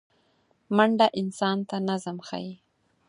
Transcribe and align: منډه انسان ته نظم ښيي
منډه 0.75 1.07
انسان 1.21 1.57
ته 1.69 1.75
نظم 1.89 2.17
ښيي 2.27 2.53